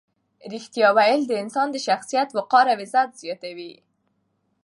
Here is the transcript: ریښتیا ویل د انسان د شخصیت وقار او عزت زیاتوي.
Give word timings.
ریښتیا 0.53 0.87
ویل 0.97 1.21
د 1.27 1.31
انسان 1.43 1.67
د 1.71 1.77
شخصیت 1.87 2.29
وقار 2.33 2.65
او 2.73 2.79
عزت 2.83 3.09
زیاتوي. 3.21 3.73